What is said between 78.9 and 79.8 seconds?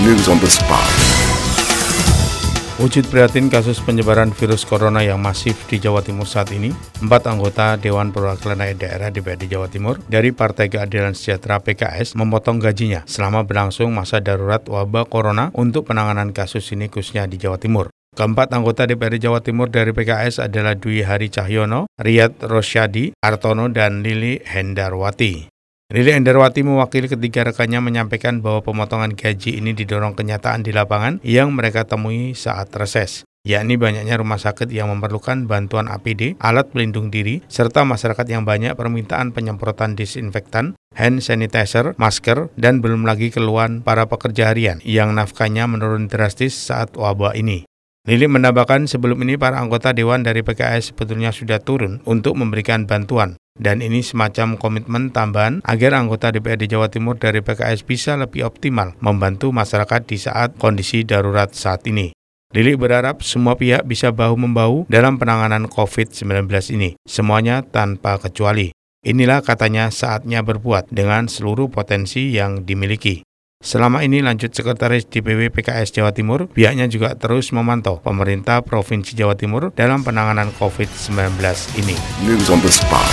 Jawa Timur